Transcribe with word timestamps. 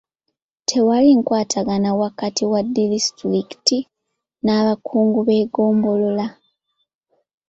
Tewali 0.69 1.09
nkwatagana 1.19 1.89
wakati 2.03 2.43
wa 2.51 2.59
disitulikiti 2.93 3.77
n'abakungu 4.45 5.19
b'eggombolola. 5.27 6.25